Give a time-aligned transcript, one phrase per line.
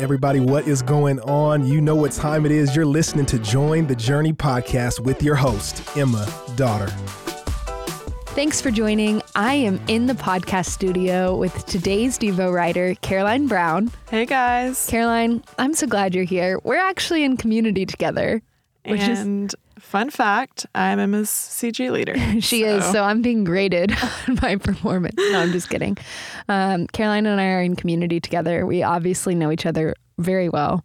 [0.00, 1.66] Everybody, what is going on?
[1.66, 2.74] You know what time it is.
[2.74, 6.26] You're listening to Join the Journey podcast with your host, Emma
[6.56, 6.86] Daughter.
[8.28, 9.20] Thanks for joining.
[9.36, 13.90] I am in the podcast studio with today's Devo writer, Caroline Brown.
[14.08, 14.86] Hey guys.
[14.86, 16.58] Caroline, I'm so glad you're here.
[16.64, 18.40] We're actually in community together.
[18.86, 22.14] Which and is fun fact, I'm Emma's CG leader.
[22.40, 22.76] she so.
[22.76, 23.92] is, so I'm being graded
[24.28, 25.16] on my performance.
[25.16, 25.96] No, I'm just kidding.
[26.48, 28.66] Um, Caroline and I are in community together.
[28.66, 30.84] We obviously know each other very well.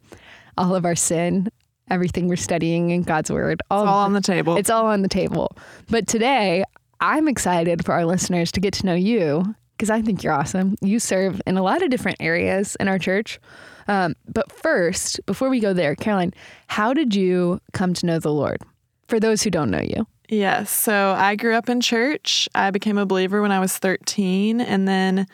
[0.57, 1.50] All of our sin,
[1.89, 4.57] everything we're studying in God's Word, all, it's all on the table.
[4.57, 5.52] It's all on the table.
[5.89, 6.64] But today,
[7.00, 10.75] I'm excited for our listeners to get to know you because I think you're awesome.
[10.82, 13.39] You serve in a lot of different areas in our church.
[13.88, 16.33] Um, but first, before we go there, Caroline,
[16.68, 18.61] how did you come to know the Lord?
[19.07, 20.07] For those who don't know you.
[20.29, 20.71] Yes.
[20.71, 22.50] So I grew up in church.
[22.55, 24.59] I became a believer when I was 13.
[24.59, 25.27] And then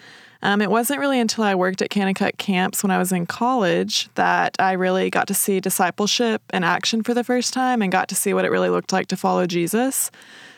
[0.43, 4.09] um, it wasn't really until I worked at Kanakuk camps when I was in college
[4.15, 8.09] that I really got to see discipleship in action for the first time and got
[8.09, 10.11] to see what it really looked like to follow Jesus.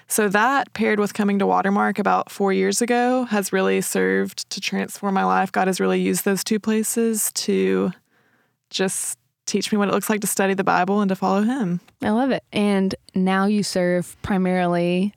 [0.07, 4.61] So that paired with coming to Watermark about four years ago has really served to
[4.61, 5.51] transform my life.
[5.51, 7.91] God has really used those two places to
[8.69, 11.81] just teach me what it looks like to study the Bible and to follow Him.
[12.01, 12.43] I love it.
[12.51, 15.13] And now you serve primarily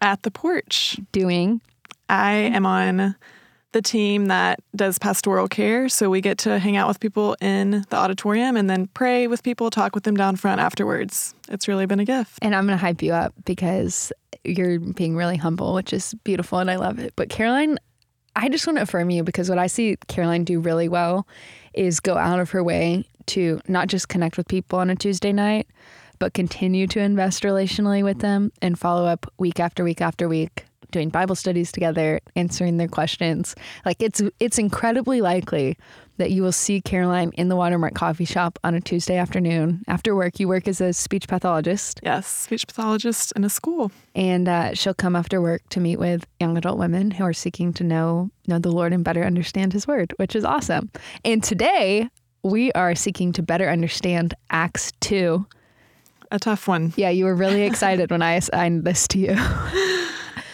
[0.00, 0.98] at the porch.
[1.12, 1.60] Doing?
[2.08, 3.14] I am on
[3.72, 5.88] the team that does pastoral care.
[5.88, 9.42] So we get to hang out with people in the auditorium and then pray with
[9.42, 11.34] people, talk with them down front afterwards.
[11.48, 12.38] It's really been a gift.
[12.42, 14.12] And I'm going to hype you up because
[14.44, 17.12] you're being really humble, which is beautiful and I love it.
[17.14, 17.78] But Caroline,
[18.36, 21.26] I just want to affirm you because what I see Caroline do really well
[21.74, 25.32] is go out of her way to not just connect with people on a Tuesday
[25.32, 25.66] night,
[26.18, 30.64] but continue to invest relationally with them and follow up week after week after week
[30.90, 33.54] doing Bible studies together, answering their questions.
[33.84, 35.76] Like it's it's incredibly likely
[36.20, 40.14] that you will see Caroline in the Watermark coffee shop on a Tuesday afternoon after
[40.14, 40.38] work.
[40.38, 41.98] You work as a speech pathologist.
[42.02, 43.90] Yes, speech pathologist in a school.
[44.14, 47.72] And uh, she'll come after work to meet with young adult women who are seeking
[47.74, 50.90] to know know the Lord and better understand His Word, which is awesome.
[51.24, 52.08] And today
[52.42, 55.46] we are seeking to better understand Acts two.
[56.30, 56.92] A tough one.
[56.96, 59.36] Yeah, you were really excited when I assigned this to you.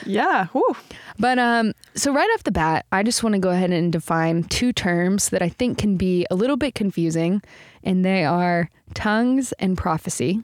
[0.06, 0.46] Yeah.
[0.46, 0.76] Whew.
[1.18, 4.44] But um, so right off the bat, I just want to go ahead and define
[4.44, 7.42] two terms that I think can be a little bit confusing,
[7.82, 10.42] and they are tongues and prophecy.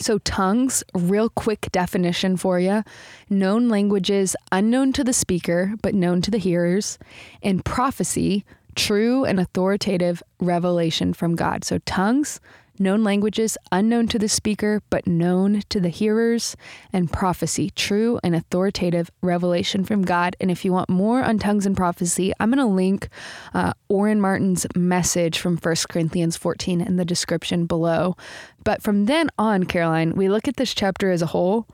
[0.00, 2.82] So, tongues, real quick definition for you
[3.28, 6.98] known languages unknown to the speaker, but known to the hearers,
[7.42, 8.44] and prophecy,
[8.74, 11.62] true and authoritative revelation from God.
[11.64, 12.40] So, tongues,
[12.78, 16.56] known languages unknown to the speaker but known to the hearers,
[16.92, 20.36] and prophecy, true and authoritative revelation from God.
[20.40, 23.08] And if you want more on tongues and prophecy, I'm going to link
[23.54, 28.16] uh, Orrin Martin's message from 1 Corinthians 14 in the description below.
[28.64, 31.66] But from then on, Caroline, we look at this chapter as a whole.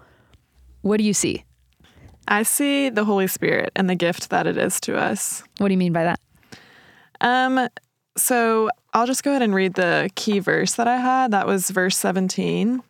[0.82, 1.44] What do you see?
[2.26, 5.42] I see the Holy Spirit and the gift that it is to us.
[5.58, 6.20] What do you mean by that?
[7.20, 7.68] Um,
[8.18, 11.30] so I'll just go ahead and read the key verse that I had.
[11.30, 12.82] That was verse 17.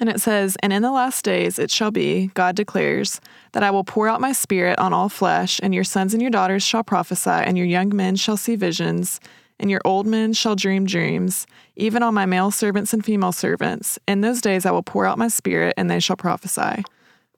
[0.00, 3.20] And it says, And in the last days it shall be, God declares,
[3.52, 6.30] that I will pour out my spirit on all flesh, and your sons and your
[6.30, 9.20] daughters shall prophesy, and your young men shall see visions,
[9.58, 13.98] and your old men shall dream dreams, even on my male servants and female servants.
[14.08, 16.82] In those days I will pour out my spirit, and they shall prophesy.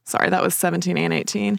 [0.04, 1.58] Sorry, that was 17 and 18.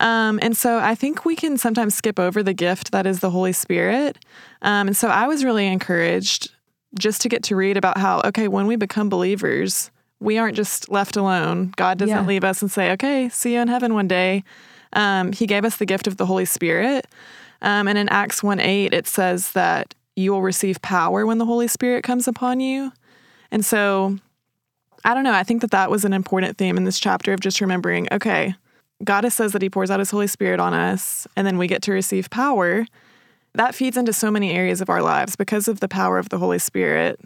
[0.00, 3.30] Um, and so I think we can sometimes skip over the gift that is the
[3.30, 4.18] Holy Spirit.
[4.62, 6.50] Um, and so I was really encouraged
[6.98, 9.90] just to get to read about how, okay, when we become believers,
[10.20, 11.72] we aren't just left alone.
[11.76, 12.26] God doesn't yeah.
[12.26, 14.44] leave us and say, okay, see you in heaven one day.
[14.92, 17.06] Um, he gave us the gift of the Holy Spirit.
[17.62, 21.44] Um, and in Acts 1 8, it says that you will receive power when the
[21.44, 22.92] Holy Spirit comes upon you.
[23.50, 24.18] And so
[25.04, 25.32] I don't know.
[25.32, 28.54] I think that that was an important theme in this chapter of just remembering, okay,
[29.04, 31.82] God says that He pours out His Holy Spirit on us, and then we get
[31.82, 32.86] to receive power.
[33.54, 36.38] That feeds into so many areas of our lives because of the power of the
[36.38, 37.20] Holy Spirit.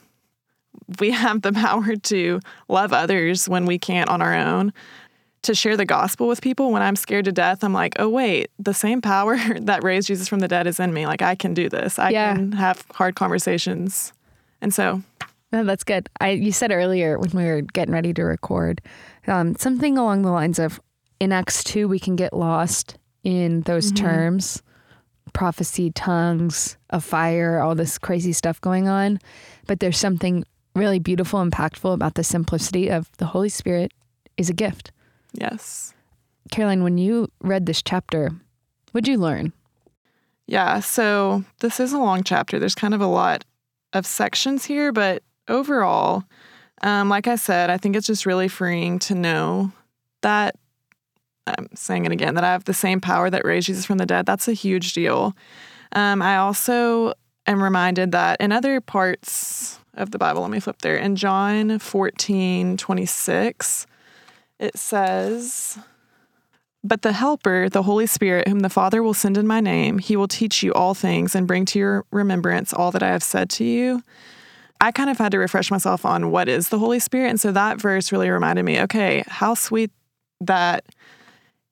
[0.99, 4.73] We have the power to love others when we can't on our own,
[5.43, 6.71] to share the gospel with people.
[6.71, 10.29] When I'm scared to death, I'm like, oh, wait, the same power that raised Jesus
[10.29, 11.07] from the dead is in me.
[11.07, 11.99] Like, I can do this.
[11.99, 12.35] I yeah.
[12.35, 14.13] can have hard conversations.
[14.61, 15.03] And so.
[15.53, 16.09] No, that's good.
[16.21, 18.81] I, you said earlier when we were getting ready to record
[19.27, 20.81] um, something along the lines of
[21.21, 24.07] in Acts 2, we can get lost in those mm-hmm.
[24.07, 24.63] terms
[25.33, 29.19] prophecy, tongues, a fire, all this crazy stuff going on.
[29.67, 30.45] But there's something
[30.75, 33.93] really beautiful, impactful about the simplicity of the Holy Spirit
[34.37, 34.93] is a gift.
[35.33, 35.95] Yes.
[36.51, 38.31] Caroline, when you read this chapter,
[38.93, 39.53] what'd you learn?
[40.47, 42.59] Yeah, so this is a long chapter.
[42.59, 43.45] There's kind of a lot
[43.93, 46.25] of sections here, but overall,
[46.83, 49.71] um, like I said, I think it's just really freeing to know
[50.23, 50.57] that
[51.47, 54.07] I'm saying it again that I have the same power that raised Jesus from the
[54.07, 54.27] dead.
[54.27, 55.35] That's a huge deal.
[55.93, 57.15] Um, I also
[57.47, 60.97] am reminded that in other parts of the Bible, let me flip there.
[60.97, 63.87] In John 14 26,
[64.59, 65.79] it says,
[66.85, 70.17] But the Helper, the Holy Spirit, whom the Father will send in my name, he
[70.17, 73.51] will teach you all things and bring to your remembrance all that I have said
[73.51, 74.03] to you.
[74.81, 77.29] I kind of had to refresh myself on what is the Holy Spirit.
[77.29, 79.91] And so that verse really reminded me okay, how sweet
[80.41, 80.85] that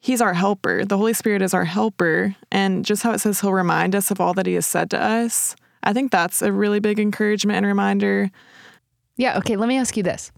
[0.01, 0.85] He's our helper.
[0.85, 2.37] The Holy Spirit is our helper.
[2.51, 5.03] And just how it says He'll remind us of all that He has said to
[5.03, 8.31] us, I think that's a really big encouragement and reminder.
[9.17, 9.39] Yeah.
[9.39, 9.57] Okay.
[9.57, 10.31] Let me ask you this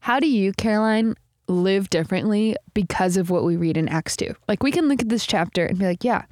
[0.00, 1.14] How do you, Caroline,
[1.48, 4.34] live differently because of what we read in Acts 2?
[4.48, 6.24] Like, we can look at this chapter and be like, yeah,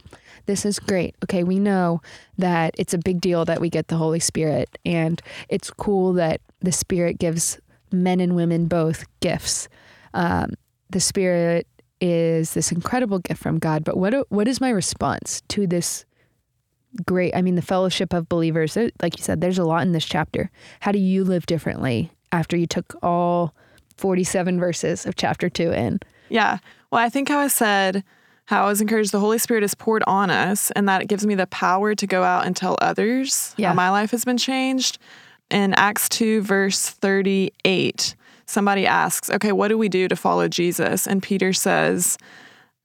[0.47, 1.15] this is great.
[1.25, 1.44] Okay.
[1.44, 2.00] We know
[2.38, 6.41] that it's a big deal that we get the Holy Spirit, and it's cool that
[6.61, 7.59] the Spirit gives
[7.93, 9.69] men and women both gifts.
[10.15, 10.55] Um,
[10.88, 11.67] the Spirit
[12.00, 13.85] is this incredible gift from God.
[13.85, 16.05] But what what is my response to this
[17.06, 17.35] great?
[17.35, 18.76] I mean, the fellowship of believers.
[18.76, 20.50] Like you said, there's a lot in this chapter.
[20.81, 23.55] How do you live differently after you took all
[23.97, 26.00] 47 verses of chapter two in?
[26.29, 26.58] Yeah.
[26.91, 28.05] Well, I think how I said
[28.50, 31.25] how I was encouraged the Holy Spirit is poured on us and that it gives
[31.25, 33.69] me the power to go out and tell others yeah.
[33.69, 34.99] how my life has been changed.
[35.53, 38.17] In Acts 2, verse 38,
[38.50, 41.06] somebody asks, okay, what do we do to follow Jesus?
[41.06, 42.19] And Peter says,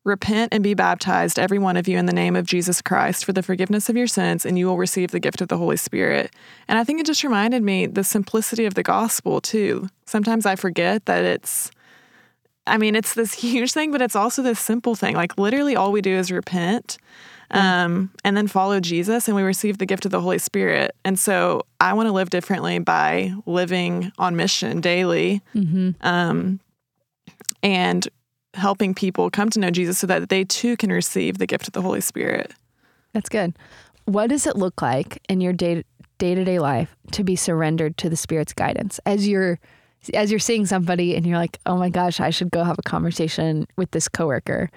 [0.05, 3.33] Repent and be baptized, every one of you, in the name of Jesus Christ for
[3.33, 6.31] the forgiveness of your sins, and you will receive the gift of the Holy Spirit.
[6.67, 9.89] And I think it just reminded me the simplicity of the gospel, too.
[10.05, 11.71] Sometimes I forget that it's,
[12.67, 15.15] I mean, it's this huge thing, but it's also this simple thing.
[15.15, 16.97] Like, literally, all we do is repent
[17.51, 20.95] um, and then follow Jesus, and we receive the gift of the Holy Spirit.
[21.05, 25.91] And so I want to live differently by living on mission daily mm-hmm.
[26.01, 26.59] um,
[27.61, 28.07] and
[28.53, 31.73] helping people come to know Jesus so that they too can receive the gift of
[31.73, 32.53] the Holy Spirit.
[33.13, 33.55] That's good.
[34.05, 35.83] What does it look like in your day
[36.17, 39.59] day to day life to be surrendered to the Spirit's guidance as you're
[40.13, 42.83] as you're seeing somebody and you're like, oh my gosh, I should go have a
[42.83, 44.69] conversation with this coworker,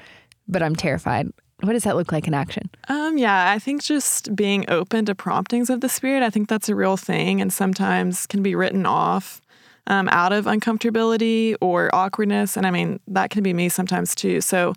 [0.47, 1.31] but I'm terrified.
[1.61, 2.71] What does that look like in action?
[2.89, 6.69] Um, yeah, I think just being open to promptings of the spirit, I think that's
[6.69, 9.41] a real thing and sometimes can be written off
[9.89, 12.57] um, out of uncomfortability or awkwardness.
[12.57, 14.41] And I mean, that can be me sometimes too.
[14.41, 14.75] So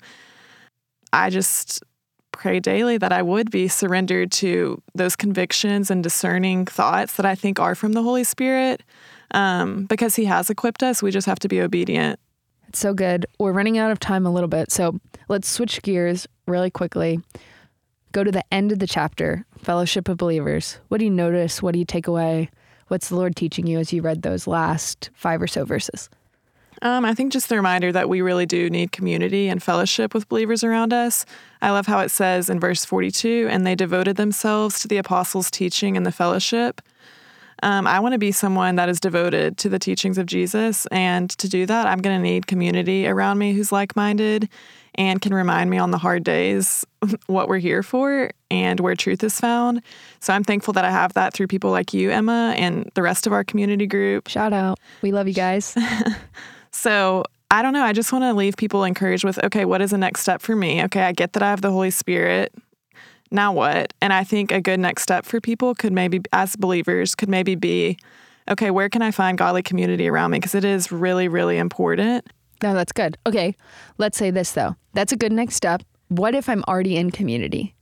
[1.13, 1.83] I just
[2.31, 7.35] pray daily that I would be surrendered to those convictions and discerning thoughts that I
[7.35, 8.81] think are from the Holy Spirit
[9.31, 11.01] um, because He has equipped us.
[11.01, 12.19] We just have to be obedient
[12.71, 13.25] it's so good.
[13.37, 14.97] We're running out of time a little bit, so
[15.27, 17.19] let's switch gears really quickly.
[18.13, 20.79] Go to the end of the chapter, Fellowship of Believers.
[20.87, 21.61] What do you notice?
[21.61, 22.49] What do you take away?
[22.87, 26.09] What's the Lord teaching you as you read those last five or so verses?
[26.81, 30.29] Um, I think just the reminder that we really do need community and fellowship with
[30.29, 31.25] believers around us.
[31.61, 35.51] I love how it says in verse 42 and they devoted themselves to the apostles'
[35.51, 36.81] teaching and the fellowship.
[37.63, 40.85] Um, I want to be someone that is devoted to the teachings of Jesus.
[40.87, 44.49] And to do that, I'm going to need community around me who's like minded
[44.95, 46.85] and can remind me on the hard days
[47.27, 49.81] what we're here for and where truth is found.
[50.19, 53.27] So I'm thankful that I have that through people like you, Emma, and the rest
[53.27, 54.27] of our community group.
[54.27, 54.79] Shout out.
[55.01, 55.75] We love you guys.
[56.71, 57.83] so I don't know.
[57.83, 60.55] I just want to leave people encouraged with okay, what is the next step for
[60.55, 60.83] me?
[60.85, 62.53] Okay, I get that I have the Holy Spirit
[63.31, 63.93] now what?
[64.01, 67.55] And I think a good next step for people could maybe, as believers, could maybe
[67.55, 67.97] be
[68.49, 70.39] okay, where can I find godly community around me?
[70.39, 72.27] Because it is really, really important.
[72.61, 73.17] No, that's good.
[73.25, 73.55] Okay,
[73.97, 74.75] let's say this though.
[74.93, 75.81] That's a good next step.
[76.09, 77.73] What if I'm already in community?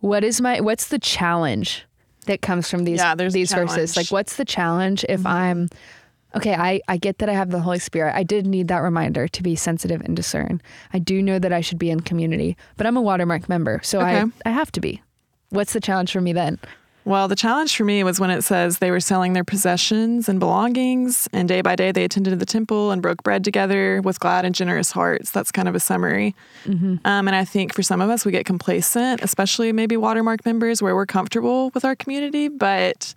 [0.00, 1.84] What is my what's the challenge
[2.26, 3.96] that comes from these yeah, these verses?
[3.96, 5.26] Like what's the challenge if mm-hmm.
[5.26, 5.68] I'm
[6.38, 8.14] okay, I, I get that I have the Holy Spirit.
[8.14, 10.62] I did need that reminder to be sensitive and discern.
[10.92, 14.00] I do know that I should be in community, but I'm a Watermark member, so
[14.00, 14.20] okay.
[14.20, 15.02] I, I have to be.
[15.50, 16.58] What's the challenge for me then?
[17.04, 20.38] Well, the challenge for me was when it says they were selling their possessions and
[20.38, 24.44] belongings, and day by day they attended the temple and broke bread together with glad
[24.44, 25.30] and generous hearts.
[25.30, 26.36] That's kind of a summary.
[26.66, 26.96] Mm-hmm.
[27.06, 30.82] Um, and I think for some of us, we get complacent, especially maybe Watermark members,
[30.82, 33.14] where we're comfortable with our community, but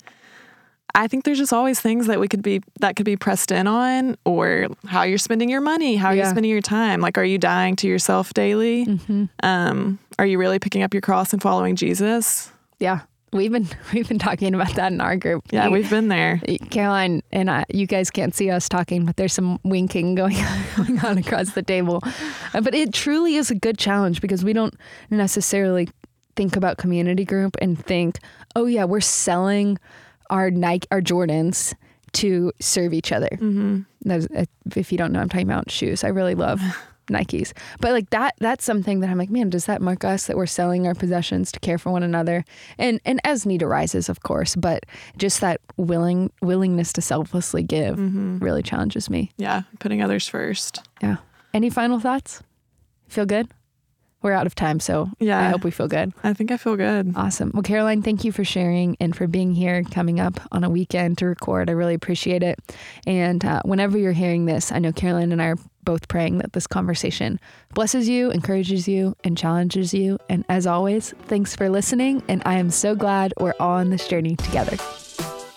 [0.96, 3.68] I think there's just always things that we could be that could be pressed in
[3.68, 6.24] on, or how you're spending your money, how yeah.
[6.24, 7.02] you're spending your time.
[7.02, 8.86] Like, are you dying to yourself daily?
[8.86, 9.26] Mm-hmm.
[9.44, 12.52] Um, are you really picking up your cross and following Jesus?
[12.80, 13.02] Yeah,
[13.34, 15.44] we've been we've been talking about that in our group.
[15.52, 16.42] Yeah, we've been there.
[16.70, 20.64] Caroline and I, you guys can't see us talking, but there's some winking going on,
[20.78, 22.02] going on across the table.
[22.54, 24.76] Uh, but it truly is a good challenge because we don't
[25.10, 25.90] necessarily
[26.36, 28.20] think about community group and think,
[28.56, 29.78] oh yeah, we're selling
[30.32, 31.76] our Nike, our Jordans
[32.14, 33.30] to serve each other.
[33.34, 33.82] Mm-hmm.
[34.10, 34.46] Uh,
[34.76, 36.04] if you don't know, I'm talking about shoes.
[36.04, 36.60] I really love
[37.08, 40.36] Nikes, but like that, that's something that I'm like, man, does that mark us that
[40.38, 42.44] we're selling our possessions to care for one another?
[42.78, 44.86] And and as need arises, of course, but
[45.18, 48.40] just that willing willingness to selflessly give Mm-hmm.
[48.40, 49.32] really challenges me.
[49.38, 50.82] Yeah, putting others first.
[51.02, 51.18] Yeah.
[51.54, 52.42] Any final thoughts?
[53.10, 53.50] Feel good?
[54.22, 55.40] We're out of time, so Yeah.
[55.40, 56.14] I hope we feel good.
[56.24, 57.14] I think I feel good.
[57.16, 57.52] Awesome.
[57.54, 61.18] Well, Caroline, thank you for sharing and for being here, coming up on a weekend
[61.20, 61.70] to record.
[61.70, 62.60] I really appreciate it.
[63.08, 66.54] And uh, whenever you're hearing this, I know Caroline and I are both praying that
[66.54, 67.40] this conversation
[67.74, 70.20] blesses you, encourages you, and challenges you.
[70.30, 72.22] And as always, thanks for listening.
[72.28, 74.78] And I am so glad we're all on this journey together.